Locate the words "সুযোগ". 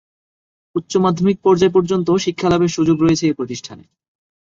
2.71-2.97